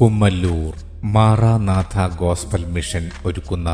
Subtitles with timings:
[0.00, 0.74] Kummallur
[1.04, 3.70] Maranatha gospel mission ഒരുക്കുന്ന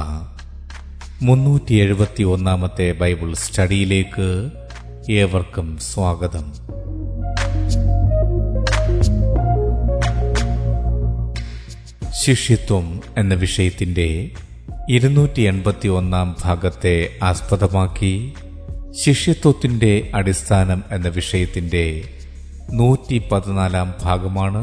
[1.22, 4.28] മുന്നൂറ്റി എഴുപത്തി ഒന്നാമത്തെ ബൈബിൾ സ്റ്റഡിയിലേക്ക്
[5.12, 6.46] ഏവർക്കും സ്വാഗതം.
[12.22, 12.86] ശിഷ്യത്വം
[13.16, 14.08] എന്ന വിഷയത്തിന്റെ
[14.88, 18.12] ഇരുന്നൂറ്റി എൺപത്തി ഒന്നാം ഭാഗത്തെ ആസ്പദമാക്കി
[19.04, 21.84] ശിഷ്യത്വത്തിന്റെ അടിസ്ഥാനം എന്ന വിഷയത്തിന്റെ
[22.72, 24.62] നൂറ്റി പതിനാലാം ഭാഗമാണ്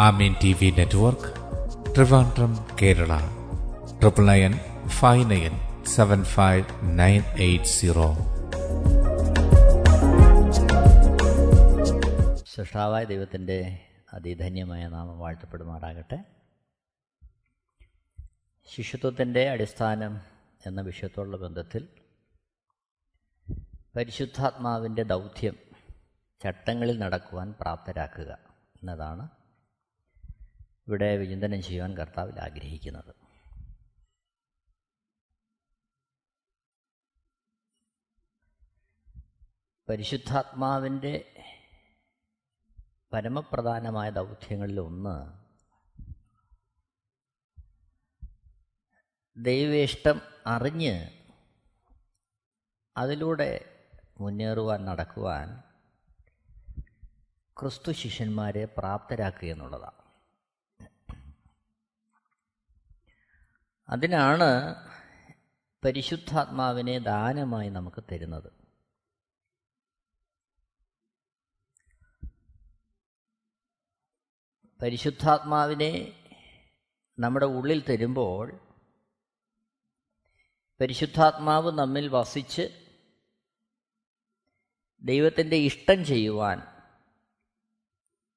[0.00, 1.30] Amen T V network
[1.94, 3.12] Trivandrum Kerala.
[4.00, 4.52] Triple nine
[4.88, 6.64] five nine seven five
[6.98, 8.14] nine eight zero.
[12.54, 13.78] സൃഷ്ടാവായ ദൈവത്തിന്റെ
[14.12, 16.18] അതിധന്യമായ നാമം വാഴ്ത്തപ്പെടുമാറാകട്ടെ.
[18.74, 20.20] ശിശുത്വത്തിന്റെ അടിസ്ഥാനം
[20.66, 21.88] എന്ന വിഷയത്തോടുള്ള ബന്ധത്തിൽ
[23.96, 25.56] പരിശുദ്ധാത്മാവിന്റെ ദൗത്യം
[26.44, 28.38] ചട്ടങ്ങളിൽ നടക്കുവാൻ പ്രാപ്തരാക്കുക
[28.82, 29.39] എന്നതാണ്
[30.90, 33.14] ഇവിടെ വിചിന്തനം ചെയ്യുവാൻ കർത്താവിൽ ആഗ്രഹിക്കുന്നത്.
[39.88, 41.12] പരിശുദ്ധാത്മാവിന്റെ
[43.12, 45.16] പരമപ്രധാനമായ ദൗത്യങ്ങളിലൊന്ന്
[49.36, 51.10] ദൈവേഷ്ടം അറിഞ്ഞ്
[52.96, 53.50] അതിലൂടെ
[54.20, 55.62] മുന്നേറുവാൻ നടക്കുവാൻ
[57.60, 59.99] ക്രിസ്തു ശിഷ്യന്മാരെ പ്രാപ്തരാക്കുക എന്നുള്ളതാണ്.
[63.90, 64.74] അതിനാണ്
[65.84, 68.52] പരിശുദ്ധാത്മാവിനെ ദാനമായി നമുക്ക് തരുന്നത്.
[74.82, 76.22] പരിശുദ്ധാത്മാവിനെ
[77.18, 78.60] നമ്മുടെ ഉള്ളിൽ തരുമ്പോൾ
[80.80, 82.96] പരിശുദ്ധാത്മാവ് നമ്മിൽ വസിച്ച്
[85.02, 86.62] ദൈവത്തിന്റെ ഇഷ്ടം ചെയ്യുവാൻ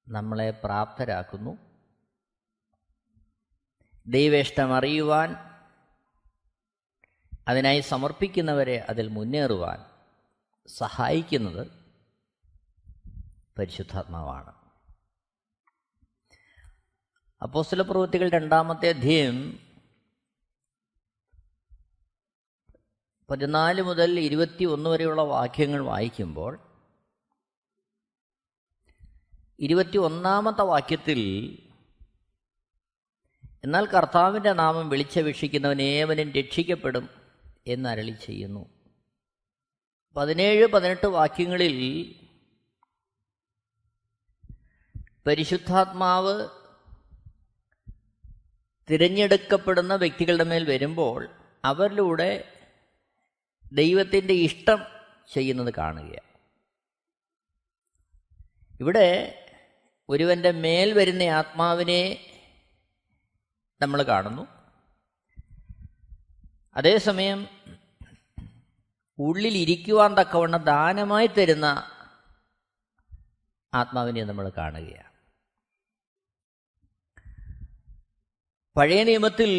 [0.08, 1.73] നമ്മളെ പ്രാപ്തരാക്കുന്നു.
[4.08, 5.36] ദൈവേഷ്ടം അറിയുവാൻ
[7.48, 9.86] അതിനായി സമർപ്പിക്കുന്നവരെ അതിൽ മുന്നേറുവാൻ
[10.68, 11.68] സഹായിക്കുന്നത്
[13.58, 14.54] പരിശുദ്ധാത്മാവാണ്.
[17.42, 19.60] അപ്പോസ്തല പ്രവൃത്തികൾ രണ്ടാമത്തെ അധ്യയം
[23.30, 26.60] പതിനാല് മുതൽ ഇരുപത്തി ഒന്ന് വരെയുള്ള വാക്യങ്ങൾ വായിക്കുമ്പോൾ
[29.60, 31.20] ഇരുപത്തി ഒന്നാമത്തെ വാക്യത്തിൽ
[33.64, 37.10] എന്നാൽ കർത്താവിന്റെ നാമം വിളിച്ചപേക്ഷിക്കുന്നവൻ ഏവനും രക്ഷിക്കപ്പെടും
[37.68, 38.70] എന്നരളി ചെയ്യുന്നു.
[40.16, 42.16] പതിനേഴ് പതിനെട്ട് വാക്യങ്ങളിൽ
[45.28, 46.48] പരിശുദ്ധാത്മാവ്
[48.92, 51.30] തിരഞ്ഞെടുക്കപ്പെടുന്ന വ്യക്തികളുടെ മേൽ വരുമ്പോൾ
[51.66, 52.60] അവരിലൂടെ
[53.74, 54.84] ദൈവത്തിന്റെ ഇഷ്ടം
[55.34, 56.40] ചെയ്യുന്നത് കാണുകയാണ്.
[58.80, 59.40] ഇവിടെ
[60.10, 62.30] ഒരുവന്റെ മേൽ വരുന്ന ആത്മാവിനെ
[63.84, 64.48] നമ്മൾ കാണുന്നു.
[66.76, 67.48] അതേസമയം
[69.20, 71.92] ഉള്ളിൽ ഇരിക്കുവാൻ തക്കവണ്ണം ദാനമായി തരുന്ന
[73.74, 75.14] ആത്മാവിനെ നമ്മൾ കാണുകയാണ്.
[78.78, 79.52] പഴയ നിയമത്തിൽ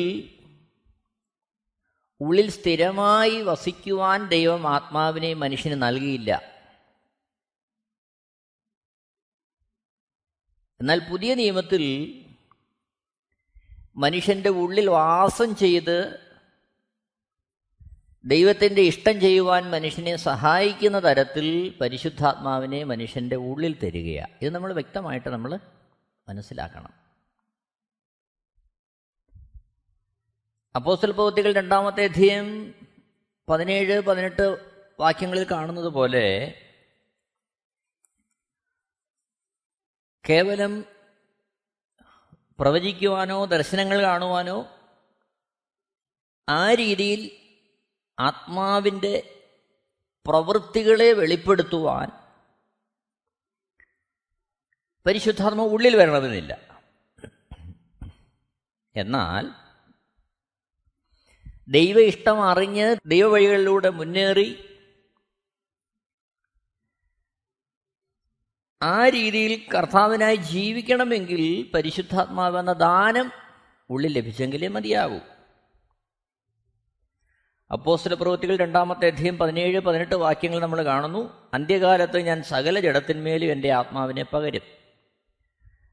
[2.21, 6.43] ഉള്ളിൽ സ്ഥിരമായി വസിക്കുവാൻ ദൈവം ആത്മാവിനെ മനുഷ്യന് നൽകിയില്ല.
[10.81, 12.24] എന്നാൽ പുതിയ നിയമത്തിൽ
[13.97, 16.21] മനുഷ്യന്റെ ഉള്ളിൽ വാസം ചെയ്ത്
[18.25, 25.59] ദൈവത്തിന്റെ ഇഷ്ടം ചെയ്യുവാൻ മനുഷ്യനെ സഹായിക്കുന്ന തരത്തിൽ പരിശുദ്ധാത്മാവിനെ മനുഷ്യന്റെ ഉള്ളിൽ തരികയാണ് ഇത് നമ്മൾ വ്യക്തമായിട്ട് നമ്മൾ
[26.29, 26.93] മനസ്സിലാക്കണം.
[30.75, 32.75] അപ്പോസ്റ്റൽ പ്രവൃത്തികൾ രണ്ടാമത്തെ അധ്യയം
[33.49, 34.71] പതിനേഴ് പതിനെട്ട്
[35.01, 36.55] വാക്യങ്ങളിൽ കാണുന്നത് പോലെ
[40.31, 40.85] കേവലം
[42.59, 44.67] പ്രവചിക്കുവാനോ ദർശനങ്ങൾ കാണുവാനോ
[46.49, 47.31] ആ രീതിയിൽ
[48.19, 49.41] ആത്മാവിന്റെ
[50.27, 52.11] പ്രവൃത്തികളെ വെളിപ്പെടുത്തുവാൻ
[55.07, 56.53] പരിശുദ്ധാത്മ ഉള്ളിൽ വരണമെന്നില്ല.
[58.97, 59.49] എന്നാൽ
[61.69, 64.74] ദൈവ ഇഷ്ടം അറിഞ്ഞ് ദൈവവഴികളിലൂടെ മുന്നേറി
[68.85, 73.33] ആ രീതിയിൽ കർത്താവിനായി ജീവിക്കണമെങ്കിൽ പരിശുദ്ധാത്മാവെന്ന ദാനം
[73.91, 75.19] ഉള്ളിൽ ലഭിച്ചെങ്കിലേ മതിയാകൂ.
[77.73, 81.51] അപ്പോസ്റ്റല പ്രവൃത്തികൾ രണ്ടാമത്തെ അധ്യയം പതിനേഴ് പതിനെട്ട് വാക്യങ്ങൾ നമ്മൾ കാണുന്നു.
[81.55, 84.63] അന്ത്യകാലത്ത് ഞാൻ സകല ജഡത്തിന്മേലും എന്റെ ആത്മാവിനെ പകരും.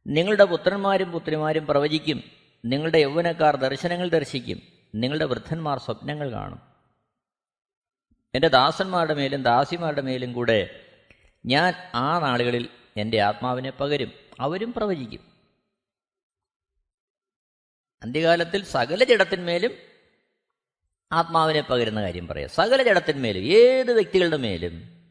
[0.07, 2.23] നിങ്ങളുടെ പുത്രന്മാരും പുത്രിമാരും പ്രവചിക്കും.
[2.65, 4.61] നിങ്ങളുടെ യൗവനക്കാർ ദർശനങ്ങൾ ദർശിക്കും.
[4.95, 6.59] നിങ്ങളുടെ വൃദ്ധന്മാർ സ്വപ്നങ്ങൾ കാണും.
[8.35, 10.87] എന്റെ ദാസന്മാരുടെ മേലും ദാസിമാരുടെ മേലും കൂടെ
[11.45, 15.31] ഞാൻ ആ നാളുകളിൽ എന്റെ ആത്മാവിനെ പകരും അവരും പ്രവചിക്കും.
[18.03, 19.71] അന്ത്യകാലത്തിൽ സകല ജഡത്തിന്മേലും
[21.11, 22.49] ആത്മാവിനെ പകരുന്ന കാര്യം പറയാം.
[22.49, 25.01] സകല ജഡത്തിന്മേലും ഏത് വ്യക്തികളുടെ മേലും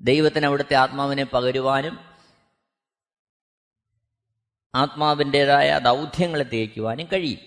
[0.00, 1.98] ദൈവത്തിന് അവിടുത്തെ ആത്മാവിനെ പകരുവാനും
[4.74, 7.40] ആത്മാവിന്റെതായ ദൗത്യങ്ങളെ തേക്കുവാനും കഴിയും.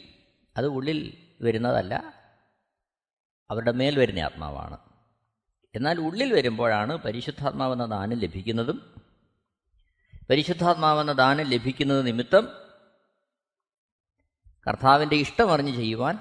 [0.57, 2.23] അത് ഉള്ളിൽ വരുന്നതല്ല
[3.51, 4.92] അവരുടെ മേൽ വരുന്ന ആത്മാവാണ്.
[5.75, 8.95] എന്നാൽ ഉള്ളിൽ വരുമ്പോഴാണ് പരിശുദ്ധാത്മാവെന്ന ദാനം ലഭിക്കുന്നതും
[10.29, 12.47] പരിശുദ്ധാത്മാവെന്ന ദാനം ലഭിക്കുന്നത് നിമിത്തം
[14.67, 16.19] കർത്താവിന്റെ ഇഷ്ടമറിഞ്ഞ് ചെയ്യുവാൻ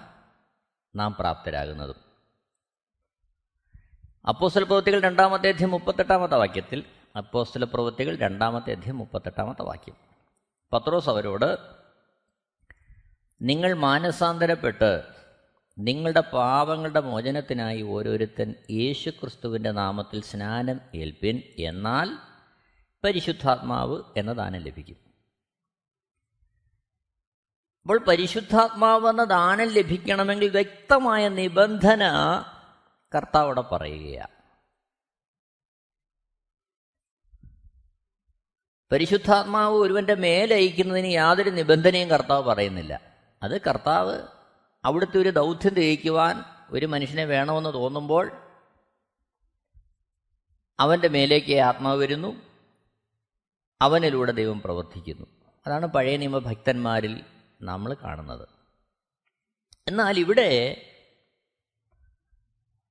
[0.97, 1.97] നാം പ്രാപ്തരാകുന്നതും.
[4.29, 6.85] അപ്പോസ്റ്റൽ പ്രവൃത്തികൾ രണ്ടാമത്തെ അധ്യം മുപ്പത്തെട്ടാമത്തെ വാക്യത്തിൽ
[7.17, 9.95] അപ്പോസ്റ്റൽ പ്രവൃത്തികൾ രണ്ടാമത്തെ അധ്യം മുപ്പത്തെട്ടാമത്തെ വാക്യം.
[10.73, 11.59] പത്രോസ് അവരോട്
[13.43, 15.22] നിങ്ങൾ മാനസാന്തരപ്പെട്ട്
[15.79, 21.43] നിങ്ങളുടെ പാപങ്ങളുടെ മോചനത്തിനായി ഓരോരുത്തൻ യേശുക്രിസ്തുവിന്റെ നാമത്തിൽ സ്നാനം ഏൽപ്പിൻ.
[21.59, 22.11] എന്നാൽ
[23.05, 24.97] പരിശുദ്ധാത്മാവ് എന്ന ദാനം ലഭിക്കും.
[27.83, 32.03] അപ്പോൾ പരിശുദ്ധാത്മാവ് എന്ന ദാനം ലഭിക്കണമെങ്കിൽ വ്യക്തമായ നിബന്ധന
[33.15, 34.43] കർത്താവോടെ പറയുകയാണ്
[38.93, 43.01] പരിശുദ്ധാത്മാവ് ഒരുവന്റെ മേലയക്കുന്നതിന് യാതൊരു നിബന്ധനയും കർത്താവ് പറയുന്നില്ല.
[43.43, 44.23] അത് കർത്താവ്
[44.85, 48.33] അവിടുത്തെ ഒരു ദൗത്യം തേക്കുവാൻ ഒരു മനുഷ്യനെ വേണമെന്ന് തോന്നുമ്പോൾ
[50.81, 52.43] അവന്റെ മേലേക്ക് ആത്മാവ് വരുന്നു.
[53.83, 55.27] അവനിലൂടെ ദൈവം പ്രവർത്തിക്കുന്നു.
[55.67, 57.25] അതാണ് പഴയ നിയമ ഭക്തന്മാരിൽ
[57.63, 58.49] നമ്മൾ കാണുന്നത്.
[59.89, 60.77] എന്നാൽ ഇവിടെ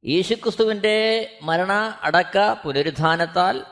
[0.05, 1.71] യേശുക്രിസ്തുവിന്റെ മരണ
[2.01, 3.65] അടക്ക പുനരുദ്ധാനത്താൽ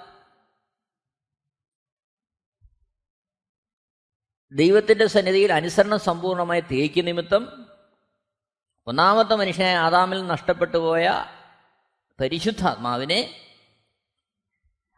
[4.52, 7.69] ദൈവത്തിന്റെ സന്നിധിയിൽ അനുസരണം സമ്പൂർണമായി തേക്ക് നിമിത്തം
[8.90, 11.26] ഒന്നാമത്തെ മനുഷ്യനായ ആദാമിൽ നഷ്ടപ്പെട്ടു പോയ
[12.22, 13.36] പരിശുദ്ധാത്മാവിനെ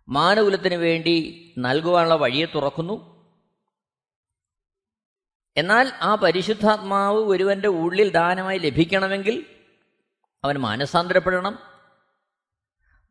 [0.09, 1.15] മാനകുലത്തിന് വേണ്ടി
[1.57, 3.11] നൽകുവാനുള്ള വഴിയെ തുറക്കുന്നു.
[5.57, 9.45] എന്നാൽ ആ പരിശുദ്ധാത്മാവ് ഒരുവന്റെ ഉള്ളിൽ ദാനമായി ലഭിക്കണമെങ്കിൽ
[10.43, 11.59] അവൻ മാനസാന്തരപ്പെടണം.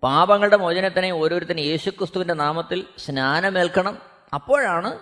[0.03, 3.99] പാപങ്ങളുടെ മോചനത്തിനെ ഓരോരുത്തരും യേശുക്രിസ്തുവിന്റെ നാമത്തിൽ സ്നാനമേൽക്കണം.
[4.35, 4.99] അപ്പോഴാണ്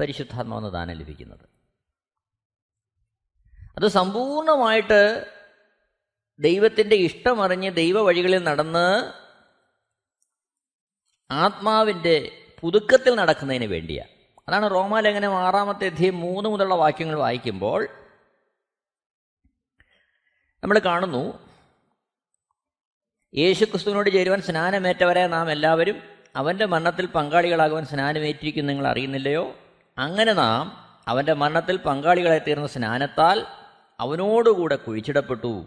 [0.00, 1.53] പരിശുദ്ധാത്മാവെന്ന് ദാനം ലഭിക്കുന്നത്.
[3.76, 5.00] അത് സമ്പൂർണമായിട്ട്
[6.38, 8.86] ദൈവത്തിന്റെ ഇഷ്ടമറിഞ്ഞ് ദൈവ വഴികളിൽ നടന്ന്
[11.30, 12.16] ആത്മാവിന്റെ
[12.62, 14.10] പുതുക്കത്തിൽ നടക്കുന്നതിന് വേണ്ടിയാണ്
[14.48, 17.88] അതാണ് റോമാലേഖനം ആറാമത്തെ അധ്യയം മൂന്ന് മുതലുള്ള വാക്യങ്ങൾ വായിക്കുമ്പോൾ
[20.62, 21.24] നമ്മൾ കാണുന്നു
[23.34, 25.96] യേശുക്രിസ്തുവിനോട് ചേരുവാൻ സ്നാനമേറ്റവരെ നാം എല്ലാവരും
[26.36, 29.54] അവന്റെ മരണത്തിൽ പങ്കാളികളാകുവാൻ സ്നാനമേറ്റിരിക്കും നിങ്ങൾ അറിയുന്നില്ലയോ?
[29.98, 30.64] അങ്ങനെ നാം
[31.08, 33.46] അവന്റെ മരണത്തിൽ പങ്കാളികളായി തീർന്ന സ്നാനത്താൽ
[34.00, 35.66] അവനോടുകൂടെ കുഴിച്ചിടപ്പെട്ടു.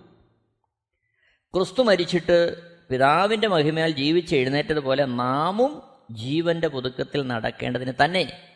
[1.56, 8.56] ക്രിസ്തു മരിച്ചിട്ട് പിതാവിന്റെ മഹിമയാൽ ജീവിച്ച് എഴുന്നേറ്റതുപോലെ നാമും ജീവന്റെ പുതുക്കത്തിൽ നടക്കേണ്ടതിന് തന്നെ.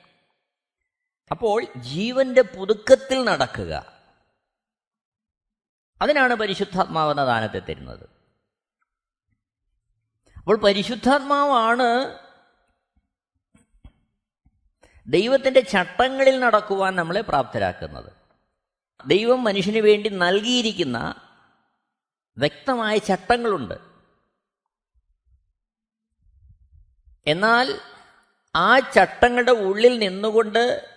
[1.31, 4.01] അപ്പോൾ ജീവന്റെ പുതുക്കത്തിൽ നടക്കുക.
[6.01, 8.09] അതിനാണ് പരിശുദ്ധാത്മാവെന്ന ദാനത്തെ തരുന്നത്.
[10.37, 12.19] അപ്പോൾ പരിശുദ്ധാത്മാവാണ്
[15.07, 18.20] ദൈവത്തിന്റെ ചട്ടങ്ങളിൽ നടക്കുവാൻ നമ്മളെ പ്രാപ്തരാക്കുന്നത്.
[19.07, 21.15] ദൈവം മനുഷ്യന് വേണ്ടി നൽകിയിരിക്കുന്ന
[22.37, 23.73] വ്യക്തമായ ചട്ടങ്ങളുണ്ട്.
[27.27, 27.79] എന്നാൽ
[28.55, 30.91] ആ ചട്ടങ്ങളുടെ ഉള്ളിൽ നിന്നുകൊണ്ട്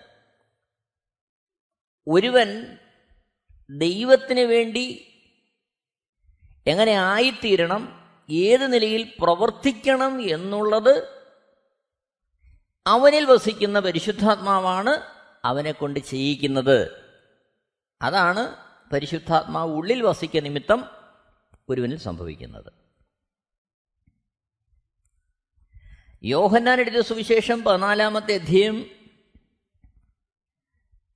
[2.07, 2.77] ഒരുവൻ
[3.69, 5.11] ദൈവത്തിന് വേണ്ടി
[6.67, 11.25] എങ്ങനെ ആയിത്തീരണം ഏത് നിലയിൽ പ്രവർത്തിക്കണം എന്നുള്ളത്
[12.87, 14.89] അവനിൽ വസിക്കുന്ന പരിശുദ്ധാത്മാവാണ്
[15.45, 17.04] അവനെ കൊണ്ട് ചെയ്യിക്കുന്നത്.
[18.05, 18.43] അതാണ്
[18.93, 20.79] പരിശുദ്ധാത്മാവ് ഉള്ളിൽ വസിക്ക നിമിത്തം
[21.69, 22.73] ഒരുവനിൽ സംഭവിക്കുന്നത്.
[26.23, 28.77] യോഹന്നാൻ എഴുതിയ സുവിശേഷം പതിനാലാമത്തെ അധ്യയം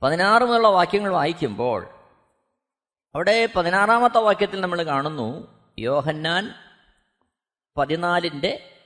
[0.02, 1.82] പതിനാറ് മുതലുള്ള വാക്യങ്ങൾ വായിക്കുമ്പോൾ
[3.16, 5.28] അവിടെ പതിനാറാമത്തെ വാക്യത്തിൽ നമ്മൾ കാണുന്നു
[5.80, 6.44] യോഹന്നാൻ
[7.78, 8.82] പതിനാലിന്റെ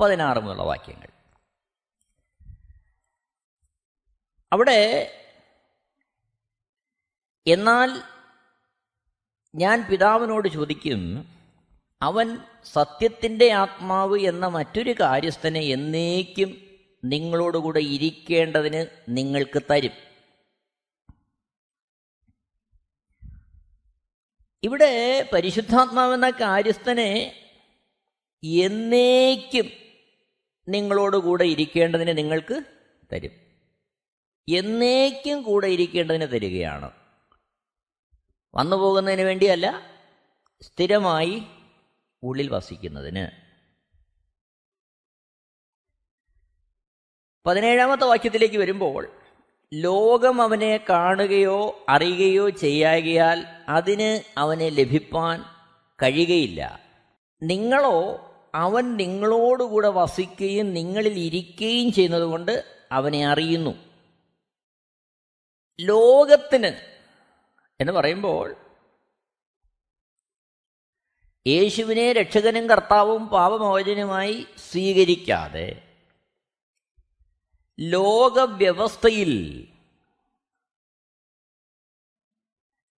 [0.00, 1.08] പതിനാറ് മുതലുള്ള വാക്യങ്ങൾ.
[4.52, 4.80] അവിടെ
[7.46, 8.02] എന്നാൽ
[9.54, 11.28] ഞാൻ പിതാവിനോട് ചോദിക്കും
[12.02, 16.62] അവൻ സത്യത്തിന്റെ ആത്മാവ് എന്ന മറ്റൊരു കാര്യസ്ഥനെ എന്നേക്കും
[17.04, 19.90] നിങ്ങളോടുകൂടെ ഇരിക്കേണ്ടതിന് നിങ്ങൾക്ക് തരും.
[24.62, 27.34] ഇവിടെ പരിശുദ്ധാത്മാവെന്ന കാര്യസ്ഥനെ
[28.44, 29.70] എന്നേക്കും
[30.68, 32.62] നിങ്ങളോടുകൂടെ ഇരിക്കേണ്ടതിന് നിങ്ങൾക്ക്
[33.12, 33.30] തരും.
[34.48, 36.99] എന്നേക്കും കൂടെ ഇരിക്കേണ്ടതിന് തരികയാണ്.
[38.54, 39.90] വന്നു പോകുന്നതിന് വേണ്ടിയല്ല
[40.62, 41.42] സ്ഥിരമായി
[42.22, 43.50] ഉള്ളിൽ വസിക്കുന്നതിന്.
[47.46, 49.20] പതിനേഴാമത്തെ വാക്യത്തിലേക്ക് വരുമ്പോൾ
[49.74, 55.44] ലോകം അവനെ കാണുകയോ അറിയുകയോ ചെയ്യാകിയാൽ അതിന് അവനെ ലഭിപ്പാൻ
[56.02, 56.80] കഴിയുകയില്ല.
[57.42, 63.70] നിങ്ങളോ അവൻ നിങ്ങളോടുകൂടെ വസിക്കുകയും നിങ്ങളിൽ ഇരിക്കുകയും ചെയ്യുന്നതുകൊണ്ട് അവനെ അറിയുന്നു.
[65.80, 66.99] ലോകത്തിന്
[67.80, 68.54] എന്ന് പറയുമ്പോൾ
[71.46, 75.82] യേശുവിനെ രക്ഷകനും കർത്താവും പാപമോചനുമായി സ്വീകരിക്കാതെ
[77.80, 79.32] ലോകവ്യവസ്ഥയിൽ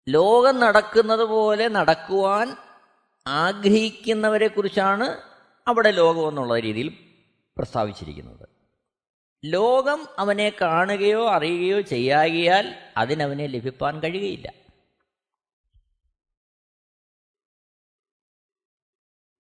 [0.09, 2.57] ലോകം നടക്കുന്നത് പോലെ നടക്കുവാൻ
[3.27, 5.23] ആഗ്രഹിക്കുന്നവരെ കുറിച്ചാണ്
[5.67, 6.89] അവിടെ ലോകം എന്നുള്ള രീതിയിൽ
[7.59, 8.49] പ്രസ്താവിച്ചിരിക്കുന്നത്.
[9.45, 14.62] ലോകം അവനെ കാണുകയോ അറിയുകയോ ചെയ്യാകിയാൽ അതിനവനെ ലഭിപ്പാൻ കഴിയുകയില്ല.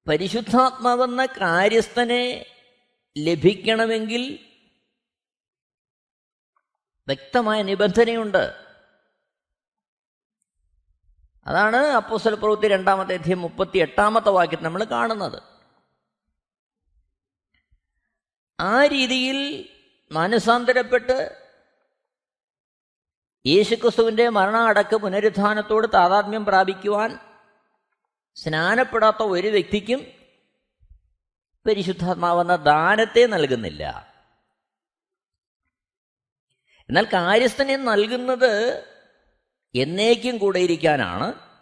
[0.09, 2.47] പരിശുദ്ധാത്മാവെന്ന കാര്യസ്ഥനെ
[3.19, 4.39] ലഭിക്കണമെങ്കിൽ
[7.07, 8.63] വ്യക്തമായ നിബന്ധനയുണ്ട്.
[11.47, 15.43] അതാണ് അപ്പോസ്തല പ്രവൃത്തി രണ്ടാമത്തെ അധ്യയം മുപ്പത്തി എട്ടാമത്തെ വാക്യത്തിൽ നമ്മൾ കാണുന്നത്.
[18.61, 19.69] ആ രീതിയിൽ
[20.13, 21.47] മാനസാന്തരപ്പെട്ട്
[23.47, 27.32] യേശുക്രിസ്തുവിന്റെ മരണ അടക്ക പുനരുദ്ധാനത്തോട് താതാത്മ്യം പ്രാപിക്കുവാൻ
[28.35, 30.07] സ്നാനപ്പെടാത്ത ഒരു വ്യക്തിക്കും
[31.67, 34.13] പരിശുദ്ധാത്മാവെന്ന ദാനത്തെ നൽകുന്നില്ല.
[36.89, 38.85] എന്നാൽ കാര്യസ്ഥനെ നൽകുന്നത്
[39.75, 41.53] എന്നേക്കും കൂടെ ഇരിക്കാനാണ്.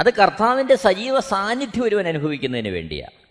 [0.00, 3.22] അത് കർത്താവിന്റെ സജീവ സാന്നിധ്യം ഒരുവൻ അനുഭവിക്കുന്നതിന് വേണ്ടിയാണ്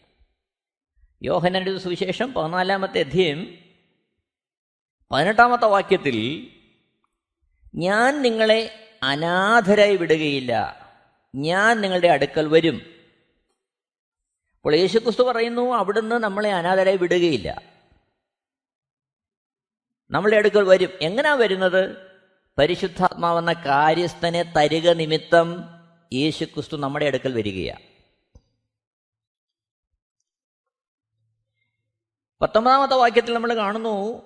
[1.24, 3.58] യോഹനന്റെ സുവിശേഷം പതിനാലാമത്തെ അധ്യയം
[5.12, 6.48] പതിനെട്ടാമത്തെ വാക്യത്തിൽ
[7.76, 10.82] ഞാൻ നിങ്ങളെ അനാഥരായി വിടുകയില്ല.
[11.36, 12.82] ഞാൻ നിങ്ങളുടെ അടുക്കൽ വരും.
[14.56, 17.62] അപ്പോൾ യേശുക്രിസ്തു പറയുന്നു അവിടുന്ന് നമ്മളെ അനാഥരായി വിടുകയില്ല.
[20.12, 20.90] നമ്മളുടെ അടുക്കൽ വരും.
[21.02, 22.12] എങ്ങനെയാ വരുന്നത്?
[22.58, 25.64] പരിശുദ്ധാത്മാവെന്ന കാര്യസ്ഥനെ തരിക നിമിത്തം
[26.14, 27.82] യേശുക്രിസ്തു നമ്മുടെ അടുക്കൽ വരികയാണ്.
[32.42, 34.22] പത്തൊമ്പതാമത്തെ വാക്യത്തിൽ നമ്മൾ കാണുന്നു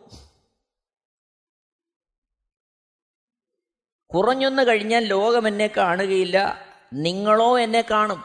[4.15, 6.65] കുറഞ്ഞൊന്ന് കഴിഞ്ഞാൽ ലോകം എന്നെ കാണുകയില്ല.
[6.93, 8.24] നിങ്ങളോ എന്നെ കാണും.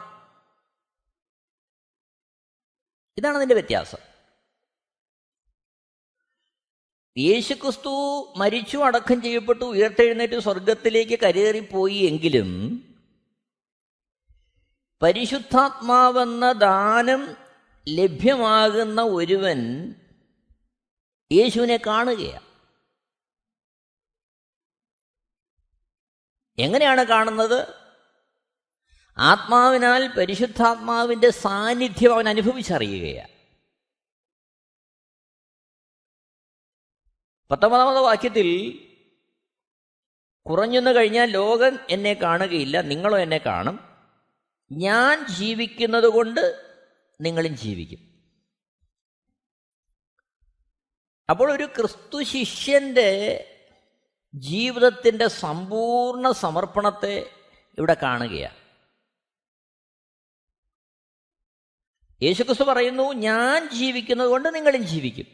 [3.17, 3.97] ഇതാണ് അതിന്റെ വ്യത്യാസം.
[7.17, 12.81] യേശുക്രിസ്തു മരിച്ചു അടക്കം ചെയ്യപ്പെട്ടു ഉയർത്തെഴുന്നേറ്റ് സ്വർഗത്തിലേക്ക് കരേറിപ്പോയി എങ്കിലും
[15.01, 17.35] പരിശുദ്ധാത്മാവെന്ന ദാനം
[17.89, 19.93] ലഭ്യമാകുന്ന ഒരുവൻ
[21.31, 22.50] യേശുവിനെ കാണുകയാണ്.
[26.57, 27.67] എങ്ങനെയാണ് കാണുന്നത്?
[29.17, 33.31] ആത്മാവിനാൽ പരിശുദ്ധാത്മാവിന്റെ സാന്നിധ്യം അവൻ അനുഭവിച്ചറിയുകയാണ്.
[37.51, 38.77] പത്തൊമ്പതാമത വാക്യത്തിൽ
[40.49, 43.79] കുറഞ്ഞെന്ന് കഴിഞ്ഞാൽ ലോകം എന്നെ കാണുകയില്ല നിങ്ങളും എന്നെ കാണും.
[44.71, 46.73] ഞാൻ ജീവിക്കുന്നത് കൊണ്ട്
[47.21, 48.11] നിങ്ങളും ജീവിക്കും.
[51.29, 53.47] അപ്പോൾ ഒരു ക്രിസ്തു ശിഷ്യന്റെ
[54.33, 57.29] ജീവിതത്തിന്റെ സമ്പൂർണ സമർപ്പണത്തെ
[57.77, 58.55] ഇവിടെ കാണുകയാണ്.
[62.23, 65.25] യേശുക്രിസ്തു പറയുന്നു ഞാൻ ജീവിക്കുന്നത് കൊണ്ട് നിങ്ങളും ജീവിക്കും.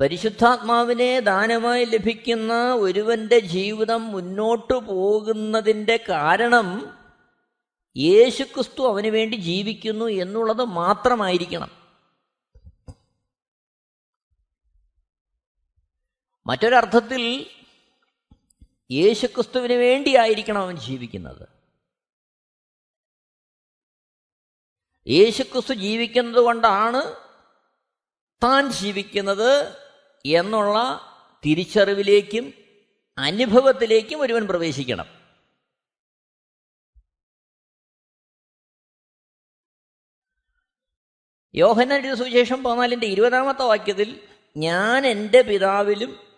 [0.00, 6.98] പരിശുദ്ധാത്മാവിനെ ദാനമായി ലഭിക്കുന്ന ഒരുവന്റെ ജീവിതം മുന്നോട്ടു പോകുന്നതിന്റെ കാരണം
[7.96, 11.81] യേശുക്രിസ്തു അവന് വേണ്ടി ജീവിക്കുന്നു എന്നുള്ളത് മാത്രമായിരിക്കണം.
[16.46, 17.50] മറ്റൊരർത്ഥത്തിൽ
[18.90, 21.48] യേശുക്രിസ്തുവിന് വേണ്ടിയായിരിക്കണം അവൻ ജീവിക്കുന്നത്.
[25.08, 27.12] യേശുക്രിസ്തു ജീവിക്കുന്നത് കൊണ്ടാണ്
[28.42, 29.76] താൻ ജീവിക്കുന്നത്
[30.26, 31.00] എന്നുള്ള
[31.46, 32.54] തിരിച്ചറിവിലേക്കും
[33.18, 35.22] അനുഭവത്തിലേക്കും ഒരുവൻ പ്രവേശിക്കണം.
[41.54, 46.31] യോഹന്നാൻ സുവിശേഷം പതിനാലിന്റെ ഇരുപതാമത്തെ വാക്യത്തിൽ ഞാൻ എന്റെ പിതാവിലും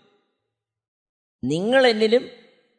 [1.44, 2.30] നിങ്ങൾ എന്നിലും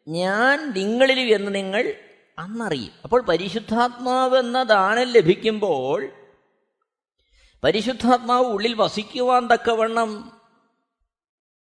[0.08, 1.94] ഞാൻ നിങ്ങളിലും എന്ന് നിങ്ങൾ
[2.40, 2.92] അന്നറിയും.
[3.04, 6.10] അപ്പോൾ പരിശുദ്ധാത്മാവ് എന്ന ദാനം ലഭിക്കുമ്പോൾ
[7.64, 10.42] പരിശുദ്ധാത്മാവ് ഉള്ളിൽ വസിക്കുവാൻ തക്കവണ്ണം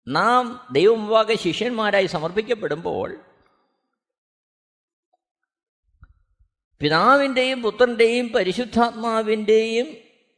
[0.07, 3.19] നാം ദൈവമുമ്പാകെ ശിഷ്യന്മാരായി സമർപ്പിക്കപ്പെടുമ്പോൾ
[6.79, 9.87] പിതാവിന്റെയും പുത്രന്റെയും പരിശുദ്ധാത്മാവിന്റെയും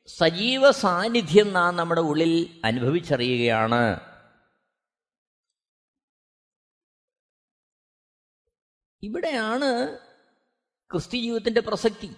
[0.08, 4.09] സജീവ സാന്നിധ്യം നാം നമ്മുടെ ഉള്ളിൽ അനുഭവിച്ചറിയുകയാണ്.
[9.02, 9.98] ഇവിടെയാണ്
[10.92, 12.16] ക്രിസ്ത്യ ജീവിതത്തിന്റെ പ്രസക്തി.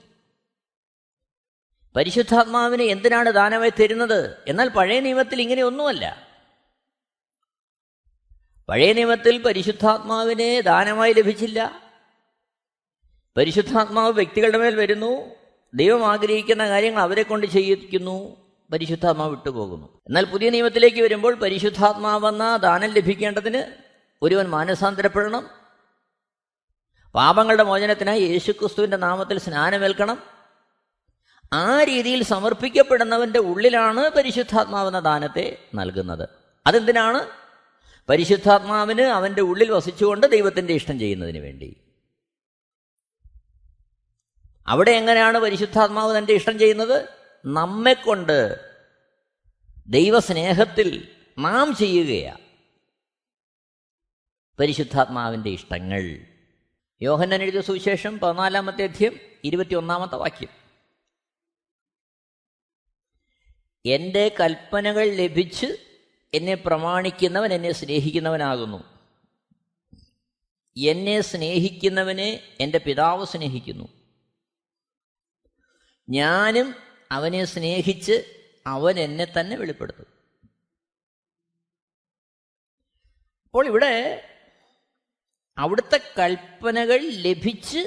[1.95, 4.37] പരിശുദ്ധാത്മാവിനെ എന്തിനാണ് ദാനമായി തരുന്നത്?
[4.47, 6.27] എന്നാൽ പഴയ നിയമത്തിൽ ഇങ്ങനെയൊന്നുമല്ല.
[8.69, 11.81] പഴയ നിയമത്തിൽ പരിശുദ്ധാത്മാവിനെ ദാനമായി ലഭിച്ചില്ല.
[13.37, 15.35] പരിശുദ്ധാത്മാവ് വ്യക്തികളുടെ മേൽ വരുന്നു
[15.73, 18.37] ദൈവം ആഗ്രഹിക്കുന്ന കാര്യങ്ങൾ അവരെ കൊണ്ട് ചെയ്യിക്കുന്നു
[18.71, 20.01] പരിശുദ്ധാത്മാവ് വിട്ടുപോകുന്നു.
[20.07, 23.63] എന്നാൽ പുതിയ നിയമത്തിലേക്ക് വരുമ്പോൾ പരിശുദ്ധാത്മാവെന്ന ദാനം ലഭിക്കേണ്ടതിന്
[24.21, 25.60] ഒരുവൻ മാനസാന്തരപ്പെടണം
[27.15, 30.23] പാപങ്ങളുടെ മോചനത്തിനായി യേശുക്രിസ്തുവിന്റെ നാമത്തിൽ സ്നാനമേൽക്കണം.
[31.53, 36.29] ആ രീതിയിൽ സമർപ്പിക്കപ്പെടുന്നവന്റെ ഉള്ളിലാണ് പരിശുദ്ധാത്മാവെന്ന ദാനത്തെ നൽകുന്നത്.
[36.67, 37.27] അതെന്തിനാണ്?
[38.09, 41.77] പരിശുദ്ധാത്മാവിന് അവന്റെ ഉള്ളിൽ വസിച്ചുകൊണ്ട് ദൈവത്തിന്റെ ഇഷ്ടം ചെയ്യുന്നതിന് വേണ്ടി.
[44.67, 47.09] അവിടെ എങ്ങനെയാണ് പരിശുദ്ധാത്മാവ് തന്റെ ഇഷ്ടം ചെയ്യുന്നത്?
[47.45, 48.71] നമ്മെക്കൊണ്ട്
[49.87, 51.07] ദൈവസ്നേഹത്തിൽ
[51.39, 52.37] നാം ചെയ്യുകയാണ്
[54.59, 56.30] പരിശുദ്ധാത്മാവിന്റെ ഇഷ്ടങ്ങൾ.
[57.03, 60.49] യോഹന്നൻ എഴുതിയ സുവിശേഷം പതിനാലാമത്തെ അധ്യയം ഇരുപത്തിയൊന്നാമത്തെ വാക്യം.
[63.85, 65.65] എന്റെ കൽപ്പനകൾ ലഭിച്ച്
[66.33, 68.83] എന്നെ പ്രമാണിക്കുന്നവൻ എന്നെ സ്നേഹിക്കുന്നവനാകുന്നു.
[70.77, 73.87] എന്നെ സ്നേഹിക്കുന്നവനെ എന്റെ പിതാവ് സ്നേഹിക്കുന്നു.
[76.09, 76.75] ഞാനും
[77.11, 80.05] അവനെ സ്നേഹിച്ച് അവൻ എന്നെ തന്നെ വെളിപ്പെടുത്തും.
[83.45, 84.27] അപ്പോൾ ഇവിടെ
[85.57, 87.79] അവിടുത്തെ കൽപ്പനകൾ ലഭിച്ച്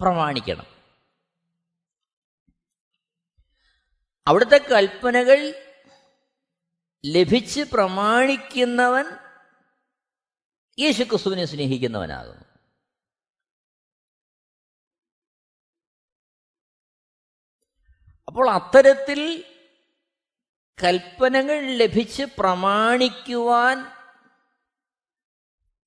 [0.00, 0.66] പ്രമാണിക്കണം.
[4.26, 5.54] അവിടുത്തെ കൽപ്പനകൾ
[7.06, 9.04] ലഭിച്ച് പ്രമാണിക്കുന്നവൻ
[10.78, 12.44] യേശുക്രിസ്തുവിനെ സ്നേഹിക്കുന്നവനാകുന്നു.
[18.26, 19.44] അപ്പോൾ അത്തരത്തിൽ
[20.84, 23.97] കൽപ്പനകൾ ലഭിച്ച് പ്രമാണിക്കുവാൻ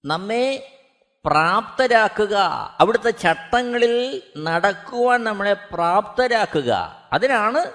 [0.05, 0.77] നമ്മെ
[1.25, 2.35] പ്രാപ്തരാക്കുക.
[2.79, 6.71] അവിടുത്തെ ചട്ടങ്ങളിൽ നടക്കുവാൻ നമ്മളെ പ്രാപ്തരാക്കുക.
[7.13, 7.73] അതിനാണ്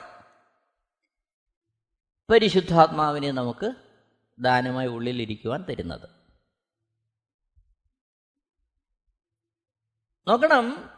[2.33, 3.75] പരിശുദ്ധാത്മാവിനെ നമുക്ക്
[4.39, 6.09] ദാനമായി ഉള്ളിലിരിക്കുവാൻ തരുന്നത്.
[10.29, 10.91] നോക്കണം.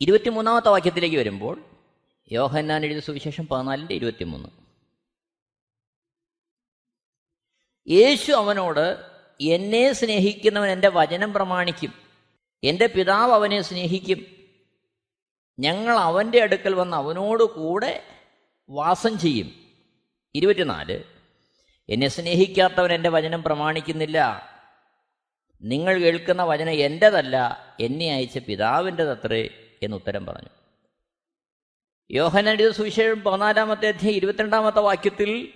[0.00, 1.64] ഇരുപത്തിമൂന്നാമത്തെ വാക്യത്തിലേക്ക് വരുമ്പോൾ
[2.32, 4.48] യോഹന്നാൻ എഴുതിയ സുവിശേഷം പതിനാലിന്റെ ഇരുപത്തിമൂന്ന്.
[7.88, 9.07] യേശു അവനോട്
[9.40, 11.92] എന്നെ സ്നേഹിക്കുന്നവൻ എന്റെ വചനം പ്രമാണിക്കും.
[12.64, 14.26] എന്റെ പിതാവ് അവനെ സ്നേഹിക്കും.
[15.58, 18.02] ഞങ്ങൾ അവന്റെ അടുക്കൽ വന്ന് അവനോട് കൂടെ
[18.70, 19.52] വാസം ചെയ്യും.
[20.34, 21.02] ഇരുപത്തിനാല്
[21.88, 24.48] എന്നെ സ്നേഹിക്കാത്തവൻ എന്റെ വചനം പ്രമാണിക്കുന്നില്ല.
[25.62, 29.50] നിങ്ങൾ കേൾക്കുന്ന വചനം എന്റെതല്ല എന്നെ അയച്ച പിതാവിന്റെതത്രേ
[29.82, 30.48] എന്ന് ഉത്തരം പറഞ്ഞു.
[32.10, 35.52] യോഹനടിത സുവിശേഷം പതിനാലാമത്തെ അധ്യയം ഇരുപത്തിരണ്ടാമത്തെ വാക്യത്തിൽ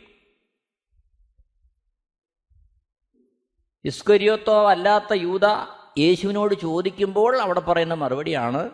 [3.85, 5.47] ഇസ്കരിയോത്തോ അല്ലാത്ത യൂത
[5.99, 8.71] യേശുവിനോട് ചോദിക്കുമ്പോൾ അവിടെ പറയുന്ന മറുപടിയാണ്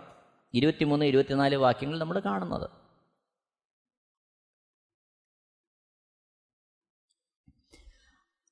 [0.55, 2.71] ഇരുപത്തിമൂന്ന് ഇരുപത്തിനാല് വാക്യങ്ങൾ നമ്മൾ കാണുന്നത്.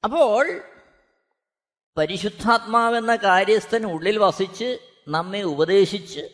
[0.04, 0.62] അപ്പോൾ
[1.96, 6.28] പരിശുദ്ധാത്മാവെന്ന കാര്യസ്ഥൻ ഉള്ളിൽ വസിച്ച് നമ്മെ ഉപദേശിച്ച്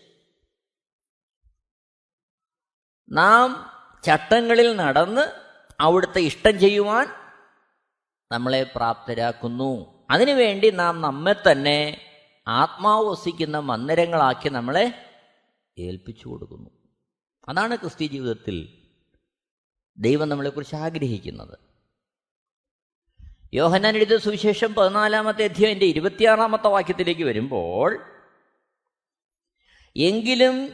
[3.11, 3.49] നാം
[4.05, 5.25] ചട്ടങ്ങളിൽ നടന്ന്
[5.81, 7.07] അവിടുത്തെ ഇഷ്ടം ചെയ്യുവാൻ
[8.33, 9.92] നമ്മളെ പ്രാപ്തരാക്കുന്നു.
[10.11, 12.01] അതിനുവേണ്ടി നാം നമ്മെ തന്നെ
[12.49, 15.11] ആത്മാവ് വസിക്കുന്ന മന്ദിരങ്ങളാക്കി നമ്മളെ
[15.79, 16.71] ഏൽപ്പിച്ചു കൊടുക്കുന്നു.
[17.49, 18.83] അതാണ് ക്രിസ്ത്യ ജീവിതത്തിൽ
[19.99, 21.59] ദൈവം നമ്മളെക്കുറിച്ച് ആഗ്രഹിക്കുന്നത്.
[23.55, 28.03] യോഹനാൻ എഴുതിയ സുവിശേഷം പതിനാലാമത്തെ അധ്യായന്റെ ഇരുപത്തിയാറാമത്തെ വാക്യത്തിലേക്ക് വരുമ്പോൾ
[29.97, 30.69] എങ്കിലും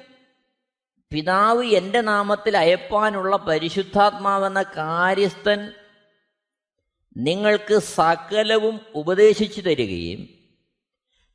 [1.10, 5.72] പിതാവ് എന്റെ നാമത്തിൽ അയപ്പാനുള്ള പരിശുദ്ധാത്മാവെന്ന കാര്യസ്ഥൻ
[7.18, 10.28] നിങ്ങൾക്ക് സകലവും ഉപദേശിച്ചു തരികയും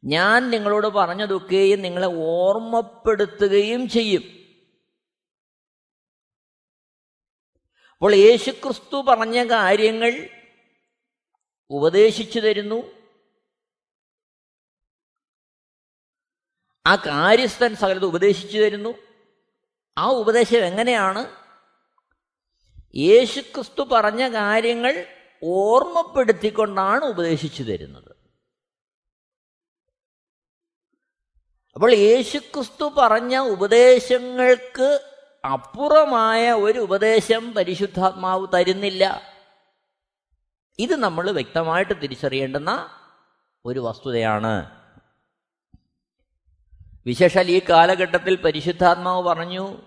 [0.04, 4.24] ഞാൻ നിങ്ങളോട് പറഞ്ഞതൊക്കെയും നിങ്ങളെ ഓർമ്മപ്പെടുത്തുകയും ചെയ്യും.
[7.92, 10.30] അപ്പോൾ യേശുക്രിസ്തു പറഞ്ഞ കാര്യങ്ങൾ
[11.70, 12.92] ഉപദേശിച്ചു തരുന്നു.
[16.86, 18.96] ആ കാര്യസ്ഥൻ സകലത് ഉപദേശിച്ചു തരുന്നു.
[19.98, 21.36] ആ ഉപദേശം എങ്ങനെയാണ്?
[22.96, 28.16] യേശുക്രിസ്തു പറഞ്ഞ കാര്യങ്ങൾ ഓർമ്മപ്പെടുത്തിക്കൊണ്ടാണ് ഉപദേശിച്ചു തരുന്നത്.
[31.76, 35.10] അപ്പോൾ യേശുക്രിസ്തു പറഞ്ഞ ഉപദേശങ്ങൾക്ക്
[35.46, 39.22] അപ്പുറമായ ഒരു ഉപദേശം പരിശുദ്ധാത്മാവ് തരുന്നില്ല.
[40.80, 42.90] ഇത് നമ്മൾ വ്യക്തമായിട്ട് തിരിച്ചറിയേണ്ടുന്ന
[43.66, 44.84] ഒരു വസ്തുതയാണ്.
[47.06, 49.82] വിശേഷാൽ ഈ കാലഘട്ടത്തിൽ പരിശുദ്ധാത്മാവ് പറഞ്ഞു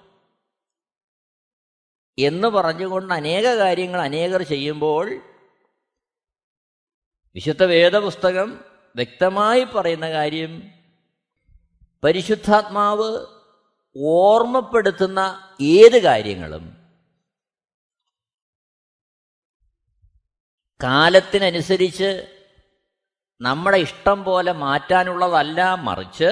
[2.19, 5.36] എന്ന് പറഞ്ഞുകൊണ്ട് അനേക കാര്യങ്ങൾ അനേകർ ചെയ്യുമ്പോൾ
[7.37, 8.49] വിശുദ്ധ വേദപുസ്തകം
[8.95, 10.53] വ്യക്തമായി പറയുന്ന കാര്യം
[12.03, 13.09] പരിശുദ്ധാത്മാവ്
[13.97, 15.21] ഓർമ്മപ്പെടുത്തുന്ന
[15.61, 16.65] ഏത് കാര്യങ്ങളും
[20.81, 22.11] കാലത്തിനനുസരിച്ച്
[23.41, 26.31] നമ്മുടെ ഇഷ്ടം പോലെ മാറ്റാനുള്ളതല്ല മറിച്ച്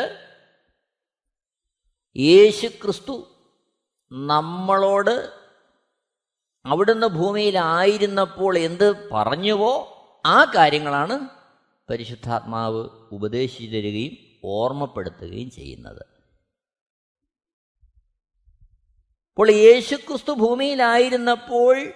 [2.16, 3.16] യേശു ക്രിസ്തു
[4.12, 5.14] നമ്മളോട്
[6.64, 9.74] അവിടുന്ന് ഭൂമിയിലായിരുന്നപ്പോൾ എന്ത് പറഞ്ഞുവോ
[10.26, 11.28] ആ കാര്യങ്ങളാണ്
[11.90, 16.06] പരിശുദ്ധാത്മാവ് ഉപദേശിച്ചു തരികയും ഓർമ്മപ്പെടുത്തുകയും ചെയ്യുന്നത്.
[19.30, 21.92] അപ്പോൾ യേശുക്രിസ്തു ഭൂമിയിലായിരുന്നപ്പോൾ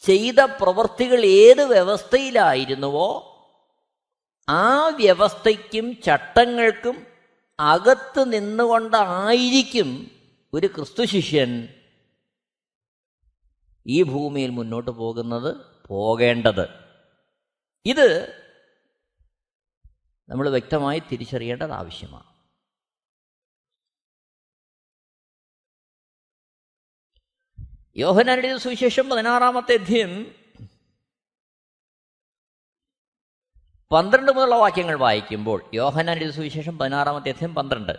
[0.00, 3.38] ചെയ്ത പ്രവൃത്തികൾ ഏത് വ്യവസ്ഥയിലായിരുന്നുവോ
[4.48, 7.06] ആ വ്യവസ്ഥയ്ക്കും ചട്ടങ്ങൾക്കും
[7.60, 10.10] അകത്ത് നിന്നുകൊണ്ടായിരിക്കും
[10.52, 11.68] ഒരു ക്രിസ്തു ശിഷ്യൻ
[13.86, 15.71] ഈ ഭൂമിയിൽ മുന്നോട്ട് പോകുന്നത്.
[15.92, 16.68] പോകേണ്ടത്.
[17.86, 18.42] ഇത്
[20.28, 22.32] നമ്മൾ വ്യക്തമായി തിരിച്ചറിയേണ്ടത് ആവശ്യമാണ്.
[27.96, 30.34] യോഹനാരുടെ സുവിശേഷം പതിനാറാമത്തെ അധ്യയം
[33.92, 37.92] പന്ത്രണ്ട് മുതലുള്ള വാക്യങ്ങൾ വായിക്കുമ്പോൾ യോഹനാരുടെ സുവിശേഷം പതിനാറാമത്തെ അധ്യയം പന്ത്രണ്ട്.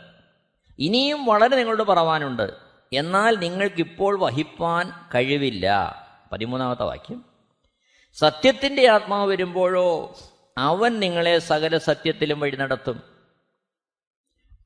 [0.79, 2.53] ഇനിയും വളരെ നിങ്ങളോട് പറവാനുണ്ട്
[2.93, 5.95] എന്നാൽ നിങ്ങൾക്കിപ്പോൾ വഹിപ്പാൻ കഴിവില്ല.
[6.31, 7.32] പതിമൂന്നാമത്തെ വാക്യം.
[8.13, 10.17] സത്യത്തിന്റെ ആത്മാവ് വരുമ്പോഴോ
[10.57, 13.03] അവൻ നിങ്ങളെ സകല സത്യത്തിലും വഴി നടത്തും.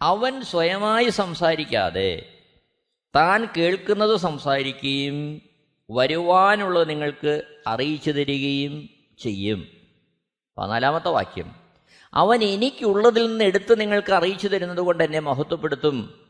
[0.02, 2.26] അവൻ സ്വയമായി സംസാരിക്കാതെ
[3.16, 5.42] താൻ കേൾക്കുന്നത് സംസാരിക്കുകയും
[5.92, 9.68] വരുവാനുള്ളത് നിങ്ങൾക്ക് അറിയിച്ചു തരികയും ചെയ്യും.
[10.58, 11.56] പതിനാലാമത്തെ വാക്യം.
[12.14, 16.26] അവൻ എനിക്കുള്ളതിൽ നിന്ന് എടുത്ത് നിങ്ങൾക്ക് അറിയിച്ചു തരുന്നത് കൊണ്ട് എന്നെ മഹത്വപ്പെടുത്തും.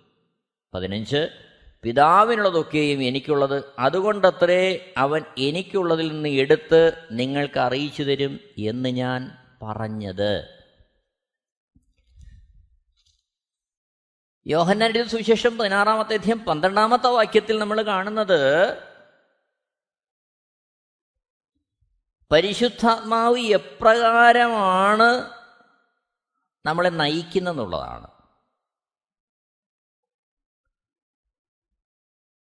[0.73, 1.46] പതിനഞ്ച്.
[1.83, 3.63] പിതാവിനുള്ളതൊക്കെയും എനിക്കുള്ളത്.
[3.79, 10.57] അതുകൊണ്ടത്രേ അവൻ എനിക്കുള്ളതിൽ നിന്ന് എടുത്ത് നിങ്ങൾക്ക് അറിയിച്ചു തരും എന്ന് ഞാൻ പറഞ്ഞത്.
[14.47, 18.77] യോഹന്നാന്റെ സുവിശേഷം പതിനാറാമത്തെ അധ്യയം പന്ത്രണ്ടാമത്തെ വാക്യത്തിൽ നമ്മൾ കാണുന്നത്
[22.31, 25.31] പരിശുദ്ധാത്മാവ് എപ്രകാരമാണ്
[26.65, 28.16] നമ്മളെ നയിക്കുന്നെന്നുള്ളതാണ്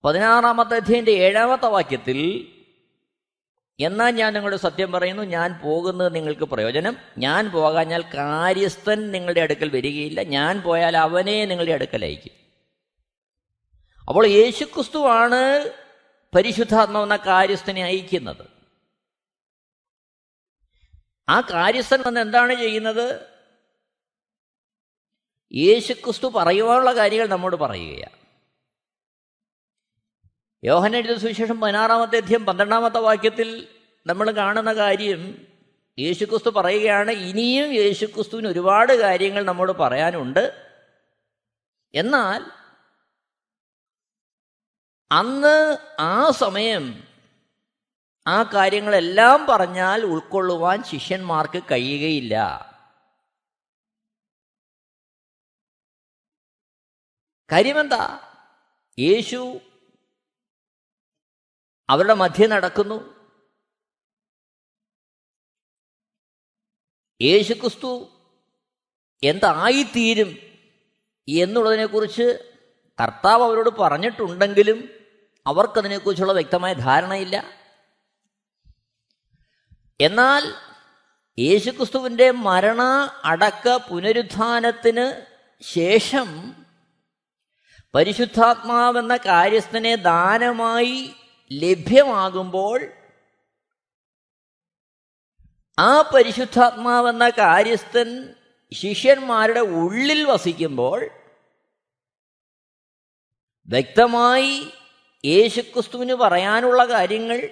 [0.03, 2.51] പതിനാറാമത്തെ അധ്യയന്റെ ഏഴാമത്തെ വാക്യത്തിൽ
[3.79, 6.97] എന്നാൽ ഞാൻ നിങ്ങളുടെ സത്യം പറയുന്നു ഞാൻ പോകുന്നത് നിങ്ങൾക്ക് പ്രയോജനം.
[7.17, 10.23] ഞാൻ പോകാഞ്ഞാൽ കാര്യസ്ഥൻ നിങ്ങളുടെ അടുക്കൽ വരികയില്ല.
[10.23, 12.33] ഞാൻ പോയാൽ അവനെ നിങ്ങളുടെ അടുക്കൽ അയക്കും.
[14.07, 15.71] അപ്പോൾ യേശുക്രിസ്തുവാണ്
[16.35, 18.45] പരിശുദ്ധാത്മാവെന്ന കാര്യസ്ഥനെ അയക്കുന്നത്.
[21.29, 23.27] ആ കാര്യസ്ഥൻ വന്ന് എന്താണ് ചെയ്യുന്നത്?
[25.53, 28.18] യേശുക്രിസ്തു പറയുവാനുള്ള കാര്യങ്ങൾ നമ്മോട് പറയുകയാണ്.
[30.63, 33.67] യോഹന എഴുതിയ സുവിശേഷം പതിനാറാമത്തെ അധ്യയം പന്ത്രണ്ടാമത്തെ വാക്യത്തിൽ
[34.07, 35.47] നമ്മൾ കാണുന്ന കാര്യം
[35.99, 40.75] യേശുക്രിസ്തു പറയുകയാണ് ഇനിയും യേശുക്രിസ്തുവിന് ഒരുപാട് കാര്യങ്ങൾ നമ്മോട് പറയാനുണ്ട്.
[41.95, 42.45] എന്നാൽ
[45.11, 47.03] അന്ന് ആ സമയം
[48.27, 52.65] ആ കാര്യങ്ങളെല്ലാം പറഞ്ഞാൽ ഉൾക്കൊള്ളുവാൻ ശിഷ്യന്മാർക്ക് കഴിയുകയില്ല.
[57.51, 58.19] കാര്യമെന്താ?
[58.99, 59.59] യേശു
[61.89, 63.19] അവരുടെ മധ്യ നടക്കുന്നു.
[67.21, 68.09] യേശുക്രിസ്തു
[69.23, 70.37] എന്തായിത്തീരും
[71.27, 72.55] എന്നുള്ളതിനെക്കുറിച്ച്
[73.01, 74.89] കർത്താവ് അവരോട് പറഞ്ഞിട്ടുണ്ടെങ്കിലും
[75.47, 77.43] അവർക്കതിനെക്കുറിച്ചുള്ള വ്യക്തമായ ധാരണയില്ല.
[80.01, 80.43] എന്നാൽ
[81.39, 82.81] യേശുക്രിസ്തുവിന്റെ മരണ
[83.23, 85.25] അടക്ക പുനരുത്ഥാനത്തിന്
[85.61, 86.55] ശേഷം
[87.95, 91.13] പരിശുദ്ധാത്മാവെന്ന കാര്യസ്ഥനെ ദാനമായി
[91.51, 92.85] ലഭ്യമാകുമ്പോൾ
[95.79, 98.35] ആ പരിശുദ്ധാത്മാവെന്ന കാര്യസ്ഥൻ
[98.73, 101.09] ശിഷ്യന്മാരുടെ ഉള്ളിൽ വസിക്കുമ്പോൾ
[103.69, 104.71] വ്യക്തമായി
[105.25, 107.49] യേശുക്രിസ്തുവിന് പറയാനുള്ള കാര്യങ്ങൾ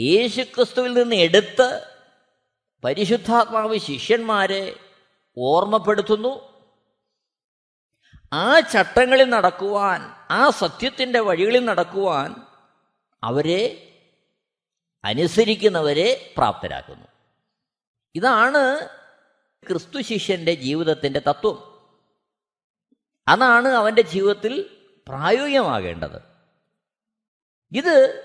[0.00, 1.86] യേശുക്രിസ്തുവിൽ നിന്ന് എടുത്ത്
[2.84, 4.76] പരിശുദ്ധാത്മാവ് ശിഷ്യന്മാരെ
[5.38, 6.55] ഓർമ്മപ്പെടുത്തുന്നു.
[8.32, 12.34] ആ ചട്ടങ്ങളിൽ നടക്കുവാൻ ആ സത്യത്തിന്റെ വഴികളിൽ നടക്കുവാൻ
[13.24, 13.82] അവരെ
[15.04, 17.06] അനുസരിക്കുന്നവരെ പ്രാപ്തരാക്കുന്നു.
[18.14, 18.88] ഇതാണ്
[19.68, 21.76] ക്രിസ്തു ശിഷ്യന്റെ ജീവിതത്തിന്റെ തത്വം.
[23.28, 24.70] അതാണ് അവന്റെ ജീവിതത്തിൽ
[25.08, 26.22] പ്രായോഗികമാകേണ്ടത്.
[27.72, 28.24] ഇത്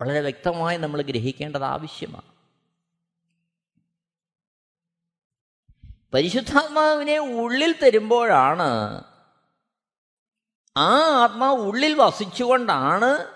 [0.00, 2.32] വളരെ വ്യക്തമായി നമ്മൾ ഗ്രഹിക്കേണ്ടത് ആവശ്യമാണ്.
[6.14, 9.04] പരിശുദ്ധാത്മാവിനെ ഉള്ളിൽ തരുമ്പോഴാണ്
[10.76, 13.26] ആ ആത്മാവ് ഉള്ളിൽ വസിച്ചുകൊണ്ടാണ്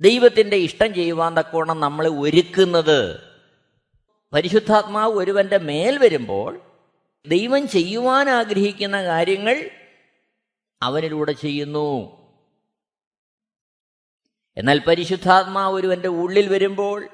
[0.00, 3.28] ദൈവത്തിന്റെ ഇഷ്ടം ചെയ്യുവാൻ തക്കോണം നമ്മളെ ഒരുക്കുന്നത്.
[4.32, 6.60] പരിശുദ്ധാത്മാവ് ഒരുവന്റെ മേൽ വരുമ്പോൾ
[7.26, 9.70] ദൈവം ചെയ്യുവാൻ ആഗ്രഹിക്കുന്ന കാര്യങ്ങൾ
[10.82, 12.18] അവനിലൂടെ ചെയ്യുന്നു.
[14.56, 17.08] എന്നാൽ പരിശുദ്ധാത്മാവ് ഒരുവന്റെ ഉള്ളിൽ വരുമ്പോൾ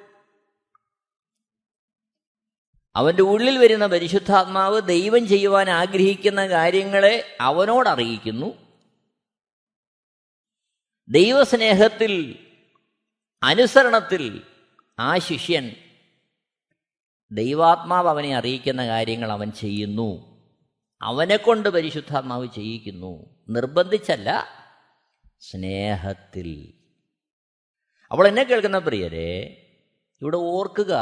[2.96, 8.63] അവന്റെ ഉള്ളിൽ വരുന്ന പരിശുദ്ധാത്മാവ് ദൈവം ചെയ്യുവാൻ ആഗ്രഹിക്കുന്ന കാര്യങ്ങളെ അവനോട് അറിയിക്കുന്നു.
[11.08, 12.38] ദൈവസ്നേഹത്തിൽ
[13.42, 14.42] അനുസരണത്തിൽ
[14.98, 15.76] ആ ശിഷ്യൻ
[17.32, 20.34] ദൈവാത്മാവ് അവനെ അറിയിക്കുന്ന കാര്യങ്ങൾ അവൻ ചെയ്യുന്നു.
[21.02, 23.26] അവനെ കൊണ്ട് പരിശുദ്ധാത്മാവ് ചെയ്യിക്കുന്നു.
[23.48, 24.48] നിർബന്ധിച്ചല്ല
[25.40, 26.72] സ്നേഹത്തിൽ.
[28.12, 29.60] അവൾ എന്നെ കേൾക്കുന്ന പ്രിയരെ
[30.22, 30.94] ഇവിടെ ഓർക്കുക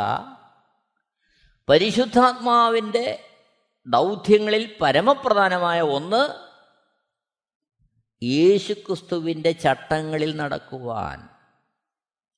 [1.68, 3.24] പരിശുദ്ധാത്മാവിന്റെ
[3.86, 6.51] ദൗത്യങ്ങളിൽ പരമപ്രധാനമായ ഒന്ന്
[8.22, 11.28] യേശുക്രിസ്തുവിന്റെ ചട്ടങ്ങളിൽ നടക്കുവാൻ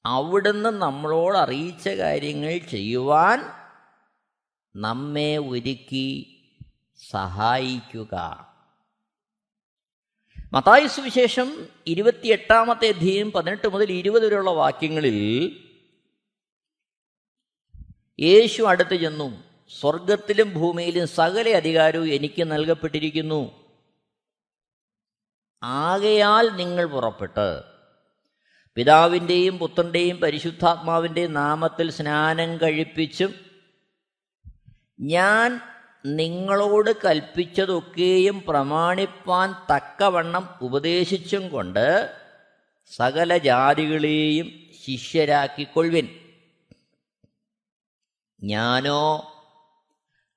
[0.06, 3.42] അവിടുന്ന് നമ്മളോട് അറിയിച്ച കാര്യങ്ങൾ ചെയ്യുവാൻ
[4.76, 6.30] നമ്മെ ഒരുക്കി
[7.10, 8.14] സഹായിക്കുക.
[10.52, 15.18] മത്തായി സുവിശേഷം ഇരുപത്തിയെട്ടാമത്തെ അധ്യയം പതിനെട്ട് മുതൽ ഇരുപത് വരെയുള്ള വാക്യങ്ങളിൽ
[18.20, 19.42] യേശു അടുത്ത് ചെന്നു.
[19.80, 23.63] സ്വർഗത്തിലും ഭൂമിയിലും സകല അധികാരവും എനിക്ക് നൽകപ്പെട്ടിരിക്കുന്നു.
[25.62, 27.62] ആകയാൽ നിങ്ങൾ പുറപ്പെട്ട്.
[28.74, 33.34] പിതാവിന്റെയും പുത്രന്റെയും പരിശുദ്ധാത്മാവിന്റെയും നാമത്തിൽ സ്നാനം കഴിപ്പിച്ചും
[35.00, 35.60] ഞാൻ
[36.06, 42.16] നിങ്ങളോട് കൽപ്പിച്ചതൊക്കെയും പ്രമാണിപ്പാൻ തക്കവണ്ണം ഉപദേശിച്ചും കൊണ്ട്
[42.96, 44.52] സകല ജാതികളെയും
[44.84, 46.08] ശിഷ്യരാക്കിക്കൊള്ളുവിൻ.
[48.42, 49.32] ഞാനോ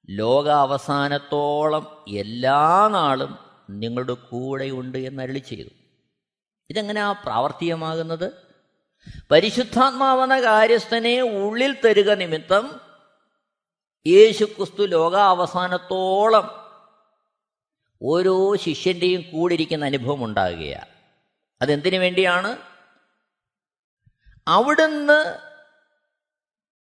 [0.10, 5.70] ലോകാവസാനത്തോളം എല്ലാ നാളും നിങ്ങളുടെ കൂടെയുണ്ട് എന്ന് എന്നരളി ചെയ്തു.
[6.70, 8.32] ഇതെങ്ങനെയാ പ്രാവർത്തികമാകുന്നത്?
[9.32, 12.82] പരിശുദ്ധാത്മാവെന്ന കാര്യസ്ഥനെ ഉള്ളിൽ തരുക നിമിത്തം
[14.08, 16.68] യേശുക്രിസ്തു ലോകാവസാനത്തോളം
[18.02, 20.88] ഓരോ ശിഷ്യന്റെയും കൂടിരിക്കുന്ന അനുഭവം ഉണ്ടാകുകയാണ്.
[21.62, 22.58] അതെന്തിനു വേണ്ടിയാണ്?
[24.48, 25.40] അവിടുന്ന്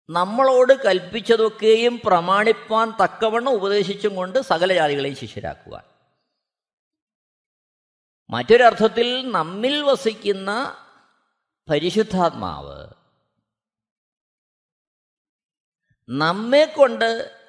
[0.10, 5.91] നമ്മളോട് കൽപ്പിച്ചതൊക്കെയും പ്രമാണിപ്പാൻ തക്കവണ്ണം ഉപദേശിച്ചും കൊണ്ട് സകല ജാതികളെയും ശിഷ്യരാക്കുവാൻ.
[8.32, 10.78] മറ്റൊരർത്ഥത്തിൽ നമ്മിൽ വസിക്കുന്ന
[11.70, 12.88] പരിശുദ്ധാത്മാവ്
[16.10, 17.40] നമ്മെ കൊണ്ട്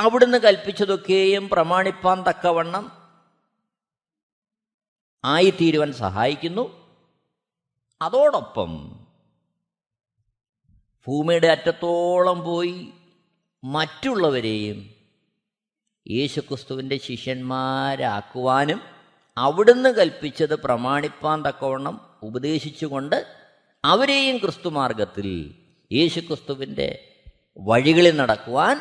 [0.00, 3.00] അവിടുന്ന് കൽപ്പിച്ചതൊക്കെയും പ്രമാണിപ്പാൻ തക്കവണ്ണം
[5.24, 6.96] ആയിത്തീരുവാൻ സഹായിക്കുന്നു.
[8.02, 9.00] അതോടൊപ്പം
[11.06, 12.92] ഭൂമിയുടെ അറ്റത്തോളം പോയി
[13.64, 14.94] മറ്റുള്ളവരെയും
[16.10, 18.99] യേശുക്രിസ്തുവിന്റെ ശിഷ്യന്മാരാക്കുവാനും
[19.38, 23.36] അവിടുന്ന് കൽപ്പിച്ചത് പ്രമാണിപ്പാൻ തക്കവണ്ണം ഉപദേശിച്ചുകൊണ്ട്
[23.84, 25.54] അവരെയും ക്രിസ്തുമാർഗത്തിൽ
[25.92, 27.16] യേശുക്രിസ്തുവിന്റെ
[27.58, 28.80] വഴികളിൽ നടക്കുവാൻ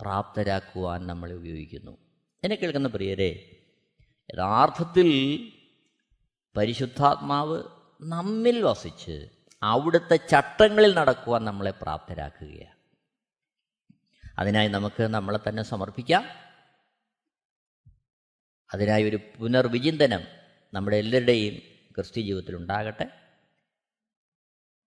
[0.00, 1.98] പ്രാപ്തരാക്കുവാൻ നമ്മളെ ഉപയോഗിക്കുന്നു.
[2.44, 3.56] എന്നെ കേൾക്കുന്ന പ്രിയരെ
[4.34, 5.08] യഥാർത്ഥത്തിൽ
[6.56, 7.62] പരിശുദ്ധാത്മാവ്
[8.02, 9.28] നമ്മിൽ വസിച്ച്
[9.62, 12.78] അവിടുത്തെ ചട്ടങ്ങളിൽ നടക്കുവാൻ നമ്മളെ പ്രാപ്തരാക്കുകയാണ്.
[14.38, 16.47] അതിനായി നമുക്ക് നമ്മളെ തന്നെ സമർപ്പിക്കാം.
[18.74, 20.20] അതിനായി ഒരു പുനർവിചിന്തനം
[20.74, 21.54] നമ്മുടെ എല്ലാവരുടെയും
[21.94, 23.08] ക്രിസ്ത്യ ജീവിതത്തിൽ ഉണ്ടാകട്ടെ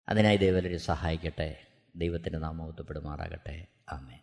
[0.08, 1.66] അതിനായി ദൈവലൊരു സഹായിക്കട്ടെ.
[1.96, 4.18] ദൈവത്തിന്റെ നാമോത്തപ്പെടുമാറാകട്ടെ ആമേ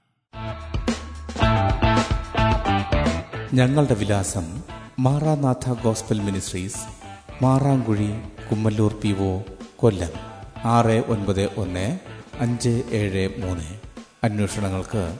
[3.53, 4.63] ഞങ്ങളുടെ വിലാസം
[4.99, 6.87] Maranatha gospel ministries
[7.43, 8.11] Marankuzhi
[8.51, 9.41] Kummalloor P O
[9.75, 10.09] Kollam.
[10.63, 11.99] ആറ് ഒൻപത് ഒന്ന്
[12.39, 13.79] അഞ്ച് ഏഴ് മൂന്ന്.
[14.23, 15.19] അന്വേഷണങ്ങൾക്ക്